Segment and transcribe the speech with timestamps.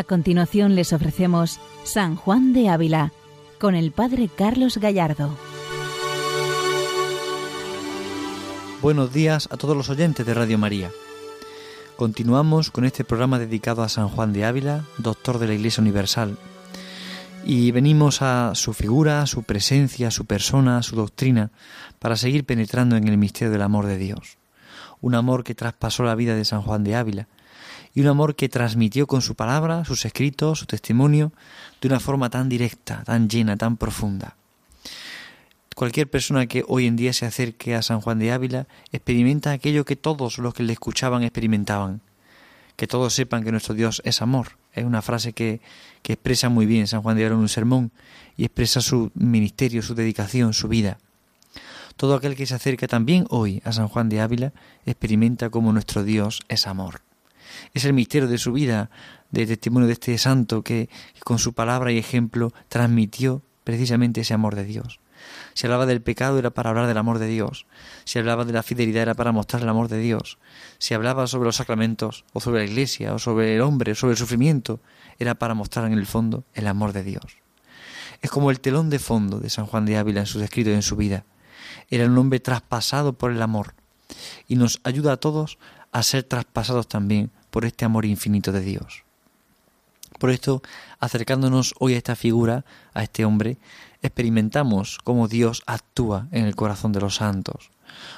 [0.00, 3.12] A continuación les ofrecemos San Juan de Ávila
[3.58, 5.36] con el Padre Carlos Gallardo.
[8.80, 10.90] Buenos días a todos los oyentes de Radio María.
[11.96, 16.38] Continuamos con este programa dedicado a San Juan de Ávila, doctor de la Iglesia Universal.
[17.44, 21.50] Y venimos a su figura, su presencia, su persona, su doctrina,
[21.98, 24.38] para seguir penetrando en el misterio del amor de Dios.
[25.02, 27.28] Un amor que traspasó la vida de San Juan de Ávila
[27.94, 31.32] y un amor que transmitió con su palabra, sus escritos, su testimonio,
[31.80, 34.36] de una forma tan directa, tan llena, tan profunda.
[35.74, 39.84] Cualquier persona que hoy en día se acerque a San Juan de Ávila experimenta aquello
[39.84, 42.00] que todos los que le escuchaban experimentaban.
[42.76, 44.58] Que todos sepan que nuestro Dios es amor.
[44.72, 45.60] Es una frase que,
[46.02, 47.92] que expresa muy bien San Juan de Ávila en un sermón
[48.36, 50.98] y expresa su ministerio, su dedicación, su vida.
[51.96, 54.52] Todo aquel que se acerca también hoy a San Juan de Ávila
[54.86, 57.02] experimenta como nuestro Dios es amor
[57.74, 58.90] es el misterio de su vida,
[59.30, 60.88] de testimonio de este santo que,
[61.24, 65.00] con su palabra y ejemplo transmitió precisamente ese amor de Dios.
[65.54, 67.66] Si hablaba del pecado era para hablar del amor de Dios.
[68.04, 70.38] Si hablaba de la fidelidad era para mostrar el amor de Dios.
[70.78, 74.12] Si hablaba sobre los sacramentos, o sobre la iglesia, o sobre el hombre, o sobre
[74.12, 74.80] el sufrimiento,
[75.18, 77.38] era para mostrar en el fondo el amor de Dios.
[78.22, 80.76] Es como el telón de fondo de San Juan de Ávila en sus escritos y
[80.76, 81.24] en su vida.
[81.90, 83.74] Era un hombre traspasado por el amor
[84.46, 85.58] y nos ayuda a todos
[85.92, 89.04] a ser traspasados también por este amor infinito de Dios.
[90.18, 90.62] Por esto,
[90.98, 93.58] acercándonos hoy a esta figura, a este hombre,
[94.02, 97.70] experimentamos cómo Dios actúa en el corazón de los santos,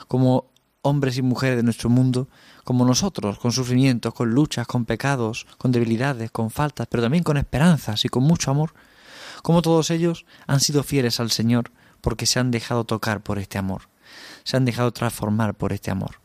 [0.08, 0.46] como
[0.82, 2.28] hombres y mujeres de nuestro mundo,
[2.64, 7.36] como nosotros, con sufrimientos, con luchas, con pecados, con debilidades, con faltas, pero también con
[7.36, 8.74] esperanzas y con mucho amor,
[9.42, 13.58] como todos ellos han sido fieles al Señor porque se han dejado tocar por este
[13.58, 13.88] amor,
[14.44, 16.20] se han dejado transformar por este amor.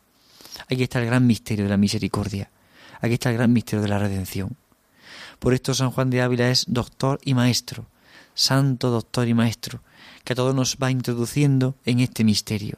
[0.69, 2.49] Aquí está el gran misterio de la misericordia,
[3.01, 4.57] Aquí está el gran misterio de la redención.
[5.39, 7.85] Por esto San Juan de Ávila es doctor y maestro,
[8.33, 9.81] santo doctor y maestro,
[10.23, 12.77] que a todos nos va introduciendo en este misterio.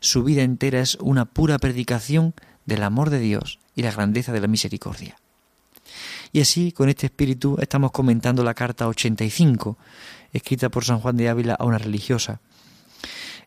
[0.00, 2.34] Su vida entera es una pura predicación
[2.66, 5.16] del amor de Dios y la grandeza de la misericordia.
[6.32, 9.78] Y así, con este espíritu, estamos comentando la carta 85,
[10.32, 12.40] escrita por San Juan de Ávila a una religiosa.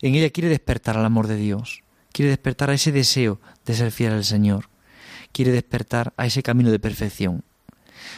[0.01, 3.91] En ella quiere despertar al amor de Dios, quiere despertar a ese deseo de ser
[3.91, 4.69] fiel al Señor,
[5.31, 7.43] quiere despertar a ese camino de perfección.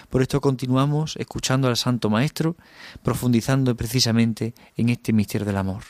[0.09, 2.55] Por esto continuamos escuchando al Santo Maestro,
[3.03, 5.83] profundizando precisamente en este misterio del amor.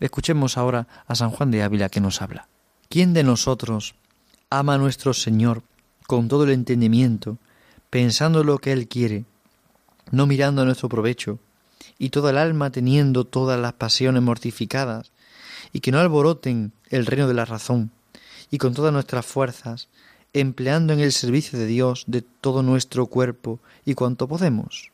[0.00, 2.48] Escuchemos ahora a San Juan de Ávila que nos habla.
[2.88, 3.94] ¿Quién de nosotros
[4.50, 5.62] ama a nuestro Señor
[6.06, 7.38] con todo el entendimiento,
[7.90, 9.24] pensando lo que Él quiere,
[10.10, 11.38] no mirando a nuestro provecho,
[11.98, 15.12] y toda el alma teniendo todas las pasiones mortificadas,
[15.72, 17.90] y que no alboroten el reino de la razón,
[18.50, 19.88] y con todas nuestras fuerzas
[20.34, 24.90] empleando en el servicio de Dios de todo nuestro cuerpo y cuanto podemos.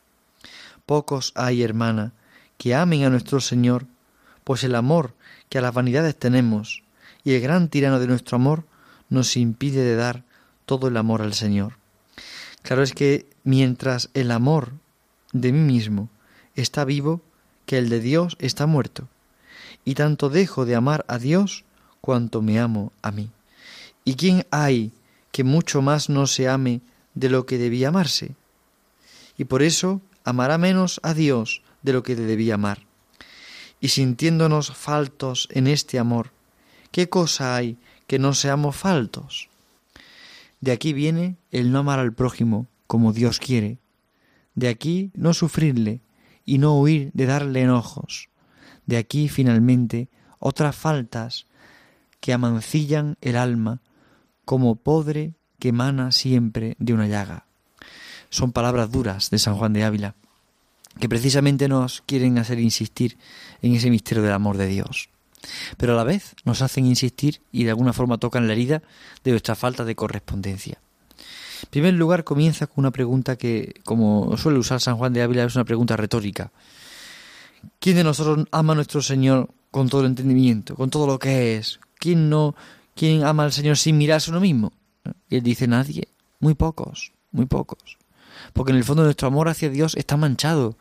[0.87, 2.12] Pocos hay, hermana,
[2.59, 3.87] que amen a nuestro Señor,
[4.45, 5.15] pues el amor
[5.49, 6.83] que a las vanidades tenemos
[7.25, 8.65] y el gran tirano de nuestro amor
[9.09, 10.25] nos impide de dar
[10.67, 11.75] todo el amor al Señor.
[12.62, 14.73] Claro es que mientras el amor
[15.33, 16.11] de mí mismo
[16.55, 17.23] está vivo,
[17.65, 19.09] que el de Dios está muerto,
[19.84, 21.65] y tanto dejo de amar a Dios
[22.00, 23.31] cuanto me amo a mí.
[24.05, 24.93] ¿Y quién hay
[25.33, 26.81] que mucho más no se ame
[27.15, 28.35] de lo que debía amarse.
[29.37, 32.87] Y por eso amará menos a Dios de lo que debía amar.
[33.81, 36.31] Y sintiéndonos faltos en este amor,
[36.91, 39.49] ¿qué cosa hay que no seamos faltos?
[40.61, 43.79] De aquí viene el no amar al prójimo como Dios quiere.
[44.55, 46.01] De aquí no sufrirle
[46.45, 48.29] y no huir de darle enojos.
[48.85, 50.09] De aquí finalmente
[50.39, 51.47] otras faltas
[52.21, 53.81] que amancillan el alma
[54.50, 57.47] como podre que emana siempre de una llaga.
[58.31, 60.17] Son palabras duras de San Juan de Ávila,
[60.99, 63.17] que precisamente nos quieren hacer insistir
[63.62, 65.08] en ese misterio del amor de Dios.
[65.76, 68.82] Pero a la vez nos hacen insistir y de alguna forma tocan la herida
[69.23, 70.81] de nuestra falta de correspondencia.
[71.62, 75.44] En primer lugar, comienza con una pregunta que, como suele usar San Juan de Ávila,
[75.44, 76.50] es una pregunta retórica.
[77.79, 81.56] ¿Quién de nosotros ama a nuestro Señor con todo el entendimiento, con todo lo que
[81.56, 81.79] es?
[82.00, 82.56] ¿Quién no
[82.94, 84.72] ¿Quién ama al Señor sin mirarse uno mismo?
[85.28, 86.08] Y él dice nadie,
[86.38, 87.98] muy pocos, muy pocos.
[88.52, 90.76] Porque en el fondo nuestro amor hacia Dios está manchado.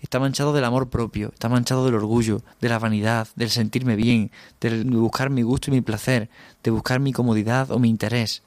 [0.00, 4.30] Está manchado del amor propio, está manchado del orgullo, de la vanidad, del sentirme bien,
[4.60, 6.28] de buscar mi gusto y mi placer,
[6.62, 8.42] de buscar mi comodidad o mi interés.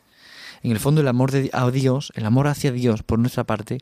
[0.61, 3.79] En el fondo el amor de, a Dios, el amor hacia Dios por nuestra parte,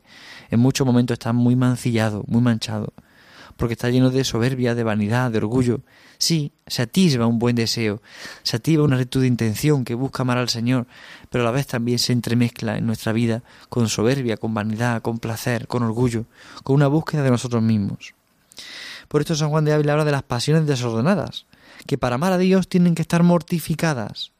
[0.50, 2.94] en muchos momentos está muy mancillado, muy manchado,
[3.56, 5.80] porque está lleno de soberbia, de vanidad, de orgullo.
[6.18, 8.00] Sí, se atisba un buen deseo,
[8.42, 10.86] se ativa una rectitud de intención que busca amar al Señor,
[11.30, 15.18] pero a la vez también se entremezcla en nuestra vida con soberbia, con vanidad, con
[15.18, 16.24] placer, con orgullo,
[16.62, 18.14] con una búsqueda de nosotros mismos.
[19.08, 21.46] Por esto San Juan de Ávila habla de las pasiones desordenadas,
[21.86, 24.32] que para amar a Dios tienen que estar mortificadas.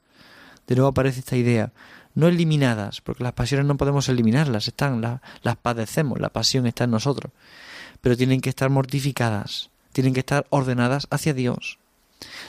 [0.67, 1.73] De nuevo aparece esta idea,
[2.15, 6.91] no eliminadas, porque las pasiones no podemos eliminarlas, están, las padecemos, la pasión está en
[6.91, 7.33] nosotros,
[8.07, 11.81] pero tienen que estar mortificadas, tienen que estar ordenadas hacia Dios.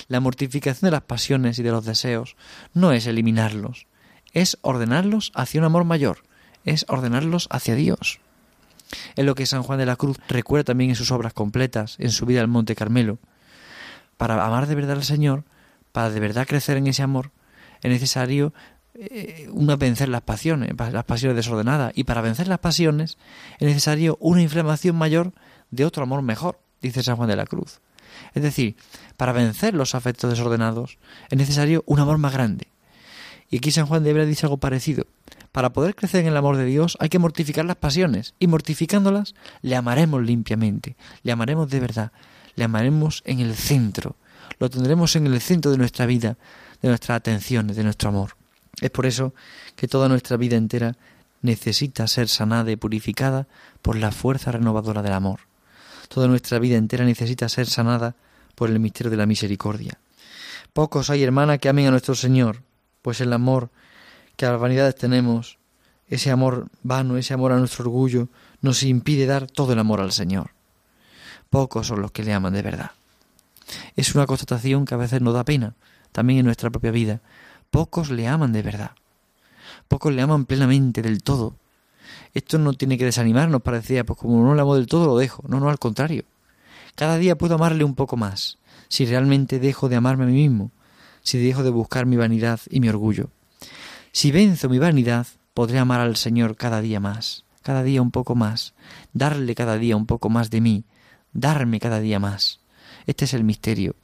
[0.07, 2.36] La mortificación de las pasiones y de los deseos
[2.75, 3.88] no es eliminarlos,
[4.33, 6.19] es ordenarlos hacia un amor mayor,
[6.63, 8.19] es ordenarlos hacia Dios.
[9.15, 12.12] Es lo que San Juan de la Cruz recuerda también en sus obras completas, en
[12.12, 13.18] su vida al Monte Carmelo.
[14.18, 15.44] Para amar de verdad al Señor,
[15.92, 17.31] para de verdad crecer en ese amor,
[17.81, 18.54] es necesario
[18.94, 23.18] eh, una vencer las pasiones, las pasiones desordenadas, y para vencer las pasiones
[23.57, 25.33] es necesario una inflamación mayor
[25.71, 27.79] de otro amor mejor, dice San Juan de la Cruz.
[28.33, 28.75] Es decir,
[29.15, 30.97] para vencer los afectos desordenados
[31.29, 32.67] es necesario un amor más grande.
[33.49, 35.05] Y aquí San Juan de Hebra dice algo parecido.
[35.51, 39.35] Para poder crecer en el amor de Dios hay que mortificar las pasiones y mortificándolas
[39.61, 42.11] le amaremos limpiamente, le amaremos de verdad,
[42.55, 44.15] le amaremos en el centro,
[44.59, 46.37] lo tendremos en el centro de nuestra vida,
[46.81, 48.35] de nuestras atenciones, de nuestro amor.
[48.81, 49.33] Es por eso
[49.75, 50.95] que toda nuestra vida entera
[51.41, 53.47] necesita ser sanada y purificada
[53.81, 55.46] por la fuerza renovadora del amor.
[56.07, 58.15] Toda nuestra vida entera necesita ser sanada
[58.56, 60.00] por el misterio de la misericordia.
[60.74, 62.63] Pocos hay, hermana, que amen a nuestro Señor,
[63.01, 63.69] pues el amor
[64.36, 65.57] que a las vanidades tenemos,
[66.07, 68.30] ese amor vano, ese amor a nuestro orgullo,
[68.62, 70.51] nos impide dar todo el amor al Señor.
[71.50, 72.92] Pocos son los que le aman de verdad.
[73.95, 75.75] Es una constatación que a veces nos da pena,
[76.12, 77.21] también en nuestra propia vida.
[77.69, 78.92] Pocos le aman de verdad.
[79.88, 81.56] Pocos le aman plenamente, del todo.
[82.37, 85.17] Esto no tiene que desanimarnos para decir, pues como no le amo del todo, lo
[85.17, 85.43] dejo.
[85.47, 86.23] No, no, al contrario.
[86.93, 90.69] Cada día puedo amarle un poco más, si realmente dejo de amarme a mí mismo,
[91.23, 93.31] si dejo de buscar mi vanidad y mi orgullo.
[94.11, 95.25] Si venzo mi vanidad,
[95.55, 98.75] podré amar al Señor cada día más, cada día un poco más,
[99.13, 100.83] darle cada día un poco más de mí,
[101.33, 102.59] darme cada día más.
[103.07, 103.95] Este es el misterio.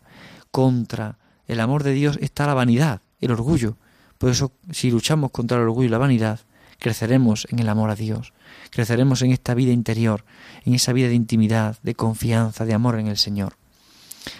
[0.49, 3.77] Contra el amor de Dios está la vanidad, el orgullo.
[4.17, 6.39] Por eso, si luchamos contra el orgullo y la vanidad,
[6.83, 8.33] creceremos en el amor a Dios,
[8.69, 10.25] creceremos en esta vida interior,
[10.65, 13.55] en esa vida de intimidad, de confianza, de amor en el Señor.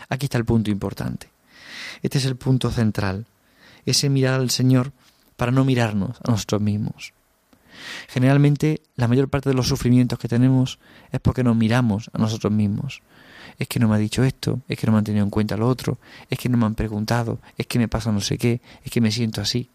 [0.10, 1.30] Aquí está el punto importante.
[2.02, 3.28] Este es el punto central.
[3.86, 4.92] Ese mirar al Señor
[5.38, 7.14] para no mirarnos a nosotros mismos.
[8.10, 10.80] Generalmente la mayor parte de los sufrimientos que tenemos
[11.14, 13.02] es porque nos miramos a nosotros mismos.
[13.58, 15.56] Es que no me ha dicho esto, es que no me han tenido en cuenta
[15.56, 15.98] lo otro,
[16.30, 19.00] es que no me han preguntado, es que me pasa no sé qué, es que
[19.00, 19.70] me siento así.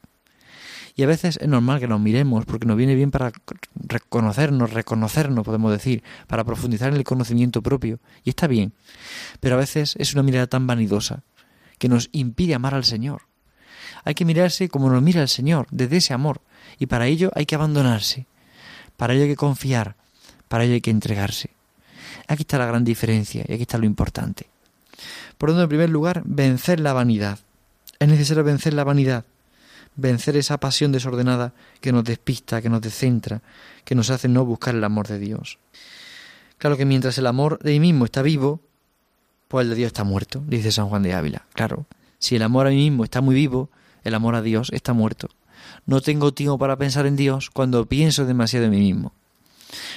[0.98, 3.30] Y a veces es normal que nos miremos porque nos viene bien para
[3.76, 8.00] reconocernos, reconocernos, podemos decir, para profundizar en el conocimiento propio.
[8.24, 8.72] Y está bien.
[9.38, 11.22] Pero a veces es una mirada tan vanidosa
[11.78, 13.22] que nos impide amar al Señor.
[14.02, 16.40] Hay que mirarse como nos mira el Señor, desde ese amor,
[16.80, 18.26] y para ello hay que abandonarse,
[18.96, 19.94] para ello hay que confiar,
[20.48, 21.50] para ello hay que entregarse.
[22.26, 24.48] Aquí está la gran diferencia y aquí está lo importante.
[25.38, 27.38] Por donde, en primer lugar, vencer la vanidad.
[28.00, 29.24] Es necesario vencer la vanidad,
[29.98, 33.42] vencer esa pasión desordenada que nos despista, que nos descentra,
[33.84, 35.58] que nos hace no buscar el amor de Dios.
[36.56, 38.60] Claro que mientras el amor de mí mismo está vivo,
[39.48, 41.46] pues el de Dios está muerto, dice San Juan de Ávila.
[41.52, 41.86] Claro,
[42.18, 43.70] si el amor a mí mismo está muy vivo,
[44.04, 45.28] el amor a Dios está muerto.
[45.84, 49.12] No tengo tiempo para pensar en Dios cuando pienso demasiado en mí mismo.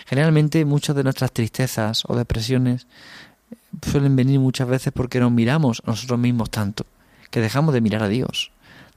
[0.08, 2.88] Generalmente muchas de nuestras tristezas o depresiones
[3.86, 6.86] suelen venir muchas veces porque nos miramos a nosotros mismos tanto,
[7.30, 8.52] que dejamos de mirar a Dios,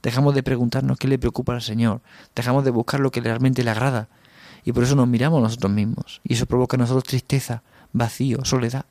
[0.05, 1.99] dejamos de preguntarnos qué le preocupa al Señor,
[2.35, 4.07] dejamos de buscar lo que realmente le agrada,
[4.63, 8.85] y por eso nos miramos nosotros mismos, y eso provoca en nosotros tristeza, vacío, soledad.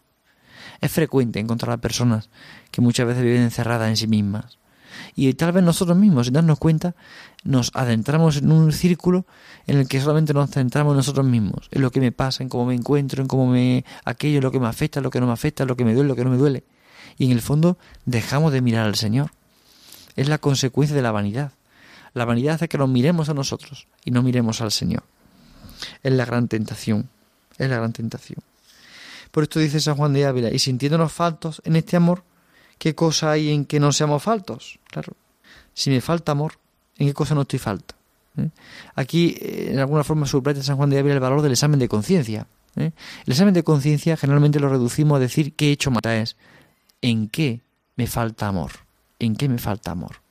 [0.81, 2.31] Es frecuente encontrar a personas
[2.73, 4.59] que muchas veces viven encerradas en sí mismas,
[5.15, 6.97] y tal vez nosotros mismos, sin darnos cuenta,
[7.45, 9.25] nos adentramos en un círculo
[9.69, 12.49] en el que solamente nos centramos en nosotros mismos, en lo que me pasa, en
[12.49, 15.33] cómo me encuentro, en cómo me aquello, lo que me afecta, lo que no me
[15.33, 16.65] afecta, lo que me duele, lo que no me duele.
[17.17, 19.31] Y en el fondo dejamos de mirar al Señor.
[20.17, 21.53] Es la consecuencia de la vanidad.
[22.13, 25.03] La vanidad hace que nos miremos a nosotros y no miremos al Señor.
[26.03, 27.09] Es la gran tentación.
[27.59, 28.41] Es la gran tentación.
[29.31, 32.23] Por esto dice San Juan de Ávila, y sintiéndonos faltos en este amor,
[32.79, 34.79] ¿Qué cosa hay en que no seamos faltos?
[34.91, 35.15] Claro.
[35.73, 36.59] Si me falta amor,
[36.99, 37.95] ¿en qué cosa no estoy falta?
[38.37, 38.51] ¿Eh?
[38.95, 41.89] Aquí, eh, en alguna forma, subraya San Juan de Ávila el valor del examen de
[41.89, 42.47] conciencia.
[42.77, 42.91] ¿eh?
[43.27, 46.01] El examen de conciencia generalmente lo reducimos a decir qué he hecho mal.
[46.05, 46.37] Es
[47.01, 47.61] en qué
[47.97, 48.73] me falta amor.
[49.19, 50.23] ¿En qué me falta amor?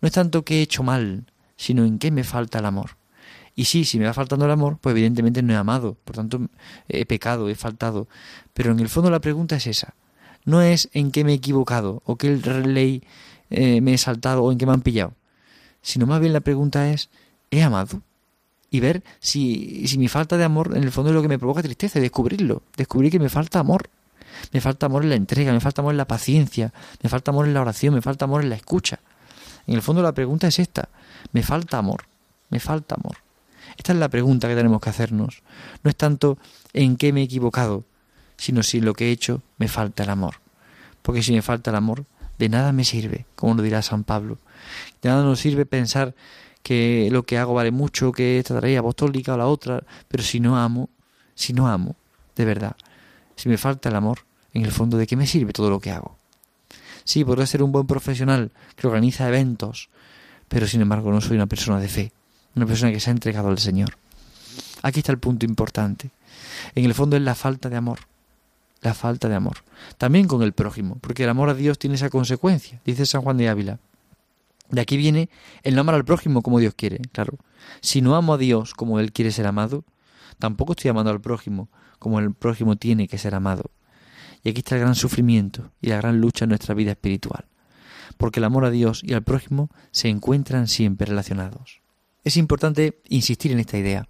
[0.00, 1.24] No es tanto qué he hecho mal,
[1.56, 2.96] sino en qué me falta el amor.
[3.54, 6.40] Y sí, si me va faltando el amor, pues evidentemente no he amado, por tanto
[6.88, 8.08] he pecado, he faltado.
[8.54, 9.94] Pero en el fondo la pregunta es esa.
[10.44, 13.02] No es en qué me he equivocado o qué ley
[13.50, 15.14] eh, me he saltado o en qué me han pillado,
[15.82, 17.10] sino más bien la pregunta es,
[17.50, 18.02] ¿he amado?
[18.70, 21.38] Y ver si, si mi falta de amor en el fondo es lo que me
[21.38, 23.90] provoca tristeza descubrirlo, descubrir que me falta amor.
[24.52, 26.72] Me falta amor en la entrega, me falta amor en la paciencia,
[27.02, 29.00] me falta amor en la oración, me falta amor en la escucha.
[29.66, 30.88] En el fondo la pregunta es esta,
[31.32, 32.04] me falta amor,
[32.48, 33.16] me falta amor.
[33.76, 35.42] Esta es la pregunta que tenemos que hacernos.
[35.82, 36.38] No es tanto
[36.72, 37.84] en qué me he equivocado,
[38.36, 40.36] sino si en lo que he hecho me falta el amor.
[41.02, 42.04] Porque si me falta el amor,
[42.38, 44.38] de nada me sirve, como lo dirá San Pablo.
[45.02, 46.14] De nada nos sirve pensar
[46.62, 50.40] que lo que hago vale mucho, que esta tarea apostólica o la otra, pero si
[50.40, 50.88] no amo,
[51.34, 51.96] si no amo,
[52.36, 52.76] de verdad,
[53.40, 54.20] si me falta el amor,
[54.52, 56.16] en el fondo, ¿de qué me sirve todo lo que hago?
[57.04, 59.88] Sí, podré ser un buen profesional que organiza eventos,
[60.48, 62.12] pero sin embargo no soy una persona de fe
[62.54, 63.96] una persona que se ha entregado al Señor.
[64.82, 66.10] Aquí está el punto importante.
[66.74, 68.00] En el fondo es la falta de amor.
[68.82, 69.58] La falta de amor.
[69.98, 73.36] También con el prójimo, porque el amor a Dios tiene esa consecuencia, dice San Juan
[73.36, 73.78] de Ávila.
[74.70, 75.28] De aquí viene
[75.62, 77.34] el no amar al prójimo como Dios quiere, claro.
[77.80, 79.84] Si no amo a Dios como Él quiere ser amado,
[80.38, 81.68] tampoco estoy amando al prójimo
[82.00, 83.70] como el prójimo tiene que ser amado.
[84.42, 87.44] Y aquí está el gran sufrimiento y la gran lucha en nuestra vida espiritual,
[88.16, 91.80] porque el amor a Dios y al prójimo se encuentran siempre relacionados.
[92.24, 94.08] Es importante insistir en esta idea.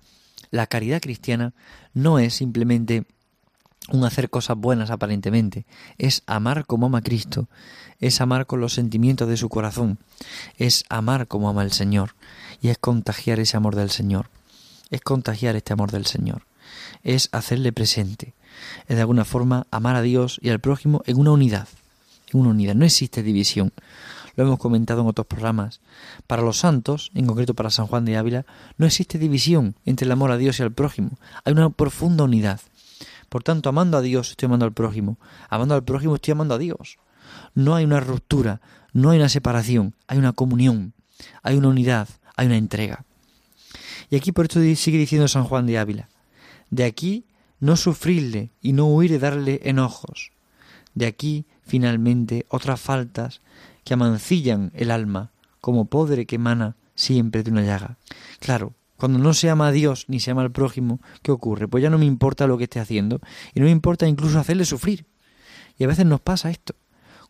[0.51, 1.53] La caridad cristiana
[1.93, 3.05] no es simplemente
[3.89, 5.67] un hacer cosas buenas aparentemente,
[5.99, 7.49] es amar como ama Cristo,
[7.99, 9.99] es amar con los sentimientos de su corazón,
[10.57, 12.15] es amar como ama el Señor.
[12.63, 14.29] Y es contagiar ese amor del Señor,
[14.91, 16.43] es contagiar este amor del Señor,
[17.03, 18.35] es hacerle presente,
[18.89, 21.69] es de alguna forma amar a Dios y al prójimo en una unidad,
[22.33, 23.73] en una unidad, no existe división,
[24.37, 25.81] lo hemos comentado en otros programas.
[26.27, 28.47] Para los santos, en concreto para San Juan de Ávila,
[28.79, 31.19] no existe división entre el amor a Dios y al prójimo.
[31.45, 32.61] Hay una profunda unidad.
[33.29, 35.19] Por tanto, amando a Dios estoy amando al prójimo.
[35.49, 36.99] Amando al prójimo estoy amando a Dios.
[37.55, 38.61] No hay una ruptura,
[38.93, 40.95] no hay una separación, hay una comunión,
[41.43, 43.05] hay una unidad, hay una entrega.
[44.11, 46.09] Y aquí por esto sigue diciendo San Juan de Ávila,
[46.71, 47.25] de aquí
[47.59, 50.33] no sufrirle y no huir de darle enojos.
[50.95, 53.41] De aquí, finalmente, otras faltas
[53.85, 57.99] que amancillan el alma, como podre que emana siempre de una llaga.
[58.39, 61.69] Claro, cuando no se ama a Dios ni se ama al prójimo, ¿qué ocurre?
[61.69, 63.21] Pues ya no me importa lo que esté haciendo
[63.55, 65.07] y no me importa incluso hacerle sufrir.
[65.79, 66.75] Y a veces nos pasa esto.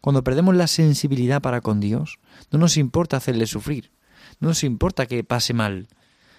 [0.00, 2.18] Cuando perdemos la sensibilidad para con Dios,
[2.50, 3.90] no nos importa hacerle sufrir,
[4.40, 5.88] no nos importa que pase mal,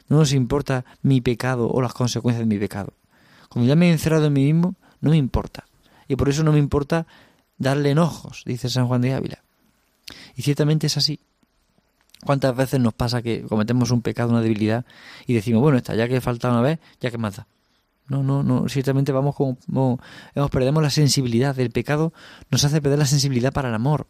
[0.07, 2.93] no nos importa mi pecado o las consecuencias de mi pecado.
[3.49, 5.65] Cuando ya me he encerrado en mí mismo, no me importa.
[6.07, 7.05] Y por eso no me importa
[7.57, 9.43] darle enojos, dice San Juan de Ávila.
[10.35, 11.19] Y ciertamente es así.
[12.23, 14.85] ¿Cuántas veces nos pasa que cometemos un pecado, una debilidad
[15.25, 17.47] y decimos, bueno, está, ya que falta una vez, ya que mata?
[18.07, 19.99] No, no, no, ciertamente vamos como, como
[20.51, 22.13] perdemos la sensibilidad del pecado,
[22.51, 24.05] nos hace perder la sensibilidad para el amor.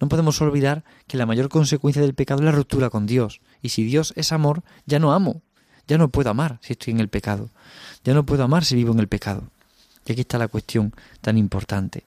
[0.00, 3.40] No podemos olvidar que la mayor consecuencia del pecado es la ruptura con Dios.
[3.60, 5.42] Y si Dios es amor, ya no amo,
[5.86, 7.50] ya no puedo amar si estoy en el pecado,
[8.02, 9.50] ya no puedo amar si vivo en el pecado.
[10.06, 12.04] Y aquí está la cuestión tan importante.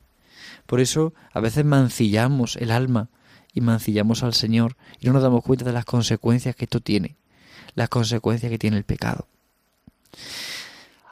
[0.65, 3.09] Por eso a veces mancillamos el alma
[3.53, 7.15] y mancillamos al Señor y no nos damos cuenta de las consecuencias que esto tiene,
[7.75, 9.27] las consecuencias que tiene el pecado.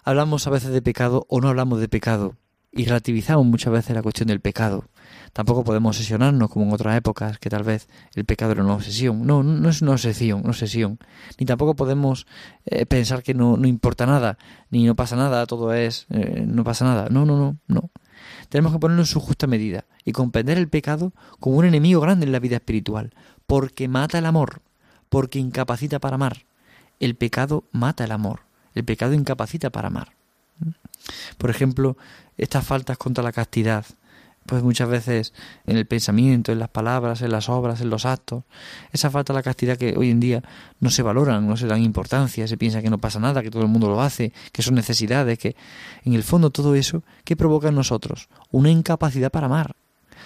[0.03, 2.35] Hablamos a veces de pecado o no hablamos de pecado
[2.71, 4.85] y relativizamos muchas veces la cuestión del pecado.
[5.33, 9.25] Tampoco podemos obsesionarnos como en otras épocas que tal vez el pecado era una obsesión.
[9.25, 10.99] No, no es una obsesión, una obsesión.
[11.37, 12.27] Ni tampoco podemos
[12.65, 14.37] eh, pensar que no, no, importa nada,
[14.69, 17.07] ni no pasa nada, todo es, eh, no pasa nada.
[17.09, 17.89] No, no, no, no
[18.49, 22.25] tenemos que ponerlo en su justa medida y comprender el pecado como un enemigo grande
[22.25, 23.13] en la vida espiritual,
[23.47, 24.61] porque mata el amor,
[25.09, 26.45] porque incapacita para amar.
[26.99, 28.41] El pecado mata el amor,
[28.75, 30.20] el pecado incapacita para amar.
[31.37, 31.97] Por ejemplo,
[32.37, 33.85] estas faltas contra la castidad,
[34.45, 35.33] pues muchas veces
[35.65, 38.43] en el pensamiento, en las palabras, en las obras, en los actos,
[38.91, 40.43] esa falta de la castidad que hoy en día
[40.79, 43.61] no se valoran, no se dan importancia, se piensa que no pasa nada, que todo
[43.61, 45.55] el mundo lo hace, que son necesidades, que
[46.03, 48.29] en el fondo todo eso, ¿qué provoca en nosotros?
[48.49, 49.75] Una incapacidad para amar,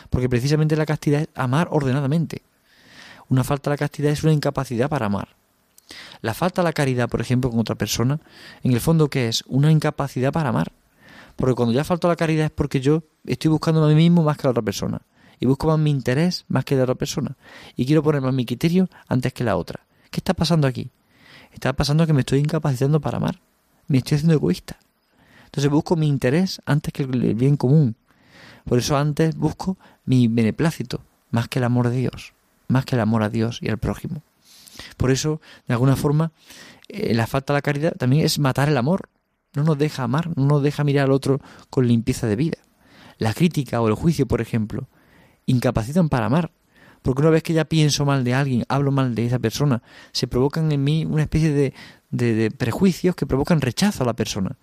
[0.09, 2.41] porque precisamente la castidad es amar ordenadamente.
[3.27, 5.35] Una falta de la castidad es una incapacidad para amar.
[6.21, 8.19] La falta de la caridad, por ejemplo, con otra persona,
[8.63, 9.43] en el fondo, ¿qué es?
[9.47, 10.71] Una incapacidad para amar.
[11.35, 14.37] Porque cuando ya falta la caridad es porque yo estoy buscando a mí mismo más
[14.37, 15.01] que a la otra persona.
[15.39, 17.35] Y busco más mi interés más que de la otra persona.
[17.75, 19.81] Y quiero poner más mi criterio antes que la otra.
[20.09, 20.91] ¿Qué está pasando aquí?
[21.51, 23.41] Está pasando que me estoy incapacitando para amar.
[23.87, 24.77] Me estoy haciendo egoísta.
[25.45, 27.95] Entonces busco mi interés antes que el bien común.
[28.63, 31.01] Por eso antes busco mi beneplácito
[31.31, 32.33] más que el amor de Dios.
[32.67, 34.23] Más que el amor a Dios y al prójimo.
[34.97, 36.31] Por eso, de alguna forma,
[36.87, 39.09] eh, la falta de la caridad también es matar el amor.
[39.53, 41.39] No nos deja amar, no nos deja mirar al otro
[41.69, 42.57] con limpieza de vida.
[43.17, 44.87] La crítica o el juicio, por ejemplo,
[45.45, 46.51] incapacitan para amar.
[47.01, 50.27] Porque una vez que ya pienso mal de alguien, hablo mal de esa persona, se
[50.27, 51.73] provocan en mí una especie de,
[52.09, 54.57] de, prejuicios que provocan rechazo a la persona.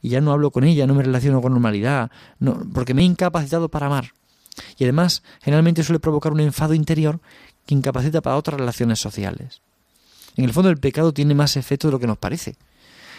[0.00, 3.04] Y ya no hablo con ella, no me relaciono con normalidad, no, porque me he
[3.04, 4.12] incapacitado para amar.
[4.76, 7.20] Y además, generalmente suele provocar un enfado interior
[7.68, 9.60] que incapacita para otras relaciones sociales.
[10.36, 12.56] En el fondo, el pecado tiene más efecto de lo que nos parece.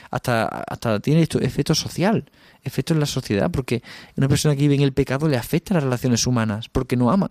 [0.10, 2.26] Hasta, hasta tiene efecto social,
[2.64, 3.84] efecto en la sociedad, porque
[4.16, 7.12] una persona que vive en el pecado le afecta a las relaciones humanas, porque no
[7.12, 7.30] ama.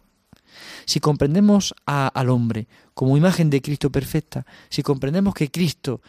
[0.84, 6.00] Si comprendemos al hombre como imagen de Cristo perfecta, si comprendemos que Cristo,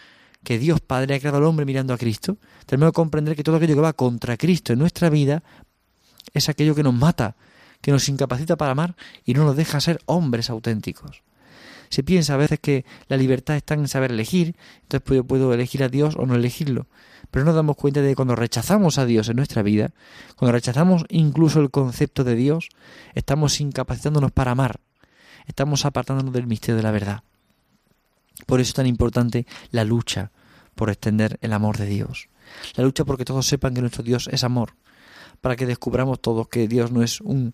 [0.44, 2.38] que Dios Padre ha creado al hombre mirando a Cristo,
[2.68, 5.42] tenemos que comprender que todo aquello que va contra Cristo en nuestra vida
[6.36, 7.36] es aquello que nos mata,
[7.82, 8.96] que nos incapacita para amar
[9.26, 11.24] y no nos deja ser hombres auténticos.
[11.90, 15.54] Se piensa a veces que la libertad está en saber elegir, entonces pues yo puedo
[15.54, 16.88] elegir a Dios o no elegirlo.
[17.32, 19.92] Pero no nos damos cuenta de que cuando rechazamos a Dios en nuestra vida,
[20.36, 22.70] cuando rechazamos incluso el concepto de Dios,
[23.16, 24.80] estamos incapacitándonos para amar,
[25.48, 27.24] estamos apartándonos del misterio de la verdad.
[28.46, 30.32] Por eso es tan importante la lucha
[30.76, 32.30] por extender el amor de Dios.
[32.76, 34.74] La lucha porque todos sepan que nuestro Dios es amor,
[35.42, 37.54] para que descubramos todos que Dios no es un,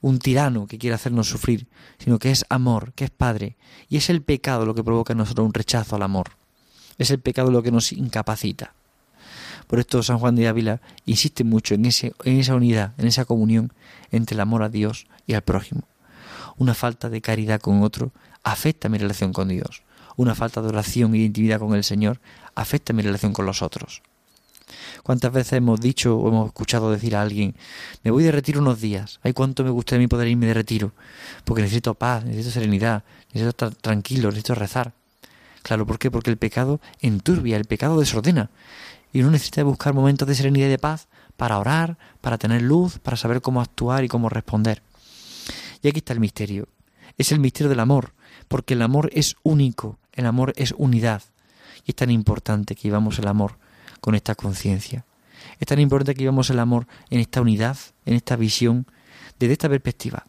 [0.00, 1.66] un tirano que quiere hacernos sufrir,
[1.98, 3.56] sino que es amor, que es Padre.
[3.88, 6.32] Y es el pecado lo que provoca en nosotros un rechazo al amor.
[6.98, 8.74] Es el pecado lo que nos incapacita.
[9.66, 13.24] Por esto San Juan de Ávila insiste mucho en, ese, en esa unidad, en esa
[13.24, 13.72] comunión
[14.10, 15.82] entre el amor a Dios y al prójimo.
[16.56, 18.12] Una falta de caridad con otro
[18.42, 19.82] afecta mi relación con Dios.
[20.16, 22.20] Una falta de oración y de intimidad con el Señor
[22.54, 24.02] afecta mi relación con los otros.
[25.04, 27.54] ¿Cuántas veces hemos dicho o hemos escuchado decir a alguien,
[28.02, 29.20] me voy de retiro unos días?
[29.22, 30.92] Ay, cuánto me gustaría a mí poder irme de retiro,
[31.44, 34.94] porque necesito paz, necesito serenidad, necesito estar tranquilo, necesito rezar.
[35.62, 36.10] Claro, ¿por qué?
[36.10, 38.48] Porque el pecado enturbia, el pecado desordena.
[39.12, 42.98] Y uno necesita buscar momentos de serenidad y de paz para orar, para tener luz,
[42.98, 44.82] para saber cómo actuar y cómo responder.
[45.82, 46.66] Y aquí está el misterio.
[47.18, 48.14] Es el misterio del amor,
[48.48, 51.22] porque el amor es único, el amor es unidad.
[51.84, 53.58] Y es tan importante que vivamos el amor
[54.04, 55.06] con esta conciencia.
[55.58, 58.84] Es tan importante que vivamos el amor en esta unidad, en esta visión,
[59.38, 60.26] desde esta perspectiva.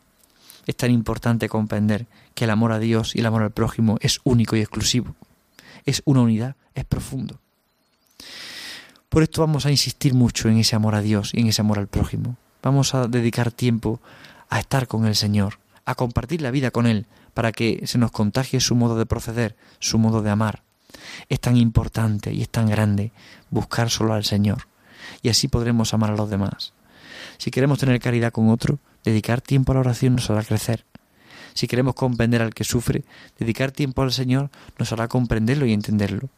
[0.66, 4.22] Es tan importante comprender que el amor a Dios y el amor al prójimo es
[4.24, 5.14] único y exclusivo.
[5.86, 7.42] Es una unidad, es profundo.
[9.10, 11.78] Por esto vamos a insistir mucho en ese amor a Dios y en ese amor
[11.78, 12.38] al prójimo.
[12.64, 14.00] Vamos a dedicar tiempo
[14.48, 18.12] a estar con el Señor, a compartir la vida con Él, para que se nos
[18.12, 20.64] contagie su modo de proceder, su modo de amar,
[21.30, 23.12] es tan importante y es tan grande
[23.50, 24.68] buscar solo al Señor,
[25.22, 26.74] y así podremos amar a los demás.
[27.38, 30.86] Si queremos tener caridad con otro, dedicar tiempo a la oración nos hará crecer.
[31.54, 33.06] Si queremos comprender al que sufre,
[33.40, 36.30] dedicar tiempo al Señor nos hará comprenderlo y entenderlo.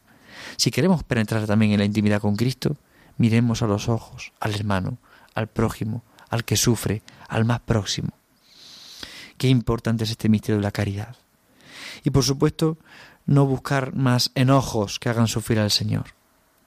[0.56, 2.76] Si queremos penetrar también en la intimidad con Cristo,
[3.16, 4.98] miremos a los ojos al hermano,
[5.34, 8.10] al prójimo, al que sufre, al más próximo.
[9.36, 11.16] Qué importante es este misterio de la caridad.
[12.04, 12.78] Y por supuesto,
[13.28, 16.06] no buscar más enojos que hagan sufrir al Señor,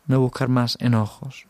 [0.06, 1.48] no buscar más enojos,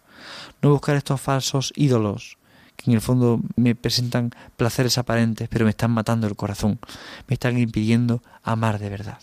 [0.61, 2.37] no buscar estos falsos ídolos
[2.77, 6.79] que en el fondo me presentan placeres aparentes, pero me están matando el corazón,
[7.27, 9.19] me están impidiendo amar de verdad.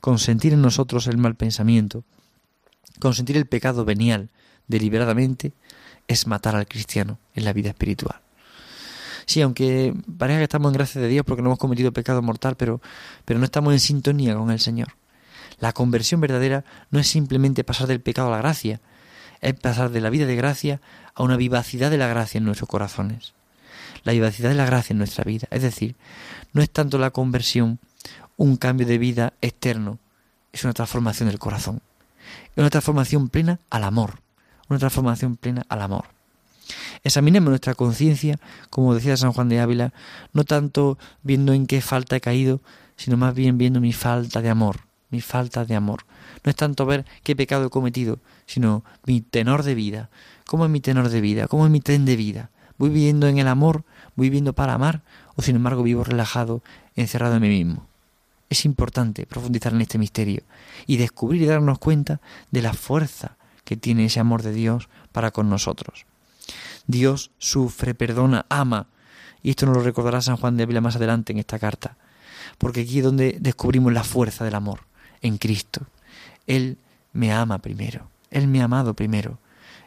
[0.00, 2.02] Consentir en nosotros el mal pensamiento,
[2.98, 4.30] consentir el pecado venial
[4.66, 5.52] deliberadamente,
[6.08, 8.21] es matar al cristiano en la vida espiritual.
[9.26, 12.56] Sí, aunque parezca que estamos en gracia de Dios porque no hemos cometido pecado mortal,
[12.56, 12.80] pero,
[13.24, 14.88] pero no estamos en sintonía con el Señor.
[15.58, 18.80] La conversión verdadera no es simplemente pasar del pecado a la gracia,
[19.40, 20.80] es pasar de la vida de gracia
[21.14, 23.34] a una vivacidad de la gracia en nuestros corazones.
[24.04, 25.46] La vivacidad de la gracia en nuestra vida.
[25.50, 25.94] Es decir,
[26.52, 27.78] no es tanto la conversión
[28.36, 29.98] un cambio de vida externo,
[30.52, 31.80] es una transformación del corazón.
[32.54, 34.20] Es una transformación plena al amor.
[34.68, 36.06] Una transformación plena al amor.
[37.04, 38.38] Examinemos nuestra conciencia,
[38.70, 39.92] como decía San Juan de Ávila,
[40.32, 42.60] no tanto viendo en qué falta he caído,
[42.96, 46.04] sino más bien viendo mi falta de amor, mi falta de amor.
[46.44, 50.10] No es tanto ver qué pecado he cometido, sino mi tenor de vida.
[50.46, 51.48] ¿Cómo es mi tenor de vida?
[51.48, 52.50] ¿Cómo es mi tren de vida?
[52.78, 53.84] ¿Voy viviendo en el amor?
[54.16, 55.02] ¿Voy viviendo para amar?
[55.36, 56.62] ¿O sin embargo vivo relajado,
[56.96, 57.86] encerrado en mí mismo?
[58.50, 60.42] Es importante profundizar en este misterio
[60.86, 62.20] y descubrir y darnos cuenta
[62.50, 66.04] de la fuerza que tiene ese amor de Dios para con nosotros.
[66.86, 68.88] Dios sufre, perdona, ama.
[69.42, 71.96] Y esto nos lo recordará San Juan de Ávila más adelante en esta carta.
[72.58, 74.80] Porque aquí es donde descubrimos la fuerza del amor,
[75.20, 75.86] en Cristo.
[76.46, 76.78] Él
[77.12, 78.08] me ama primero.
[78.30, 79.38] Él me ha amado primero.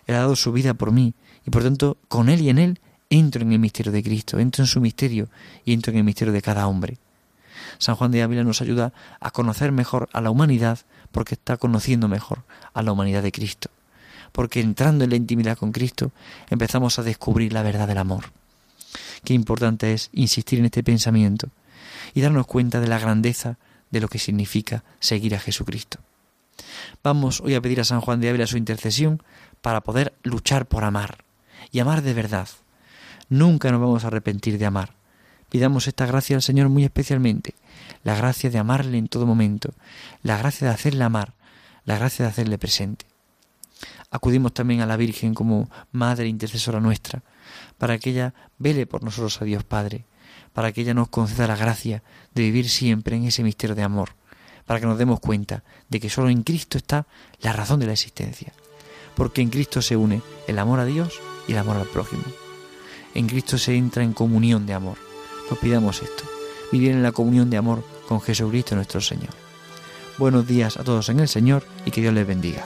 [0.08, 1.14] Él ha dado su vida por mí.
[1.46, 2.80] Y por tanto, con Él y en Él,
[3.10, 5.30] entro en el misterio de Cristo, entro en su misterio
[5.64, 6.98] y entro en el misterio de cada hombre.
[7.78, 10.80] San Juan de Ávila nos ayuda a conocer mejor a la humanidad
[11.12, 13.70] porque está conociendo mejor a la humanidad de Cristo.
[14.36, 16.12] Porque entrando en la intimidad con Cristo
[16.50, 18.26] empezamos a descubrir la verdad del amor.
[19.24, 21.48] Qué importante es insistir en este pensamiento
[22.14, 23.58] y darnos cuenta de la grandeza
[23.92, 26.00] de lo que significa seguir a Jesucristo.
[27.02, 29.24] Vamos hoy a pedir a San Juan de Ávila su intercesión
[29.62, 31.24] para poder luchar por amar
[31.72, 32.50] y amar de verdad.
[33.30, 34.96] Nunca nos vamos a arrepentir de amar.
[35.50, 37.56] Pidamos esta gracia al Señor muy especialmente,
[38.04, 39.74] la gracia de amarle en todo momento,
[40.24, 41.36] la gracia de hacerle amar,
[41.86, 43.06] la gracia de hacerle presente.
[44.16, 47.22] Acudimos también a la Virgen como Madre intercesora nuestra,
[47.78, 50.06] para que ella vele por nosotros a Dios Padre,
[50.54, 52.02] para que ella nos conceda la gracia
[52.34, 54.12] de vivir siempre en ese misterio de amor,
[54.66, 57.08] para que nos demos cuenta de que solo en Cristo está
[57.42, 58.54] la razón de la existencia,
[59.18, 62.24] porque en Cristo se une el amor a Dios y el amor al prójimo.
[63.16, 64.96] En Cristo se entra en comunión de amor.
[65.50, 66.24] Nos pidamos esto,
[66.72, 69.34] vivir en la comunión de amor con Jesucristo nuestro Señor.
[70.18, 72.66] Buenos días a todos en el Señor y que Dios les bendiga.